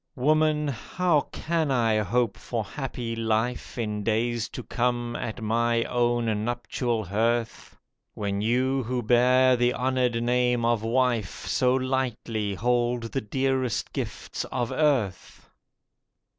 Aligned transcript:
Woman, 0.15 0.67
how 0.69 1.29
can 1.31 1.69
I 1.69 1.99
hope 1.99 2.35
for 2.35 2.63
happy 2.63 3.15
life 3.15 3.77
In 3.77 4.01
days 4.01 4.49
to 4.49 4.63
come 4.63 5.15
at 5.15 5.43
my 5.43 5.83
own 5.83 6.43
nuptial 6.43 7.03
hearth, 7.03 7.77
When 8.15 8.41
you 8.41 8.81
who 8.81 9.03
bear 9.03 9.55
the 9.55 9.75
honoured 9.75 10.23
name 10.23 10.65
of 10.65 10.81
wife 10.81 11.45
So 11.45 11.75
lightly 11.75 12.55
hold 12.55 13.11
the 13.11 13.21
dearest 13.21 13.93
gifts 13.93 14.43
of 14.45 14.71
earth? 14.71 15.47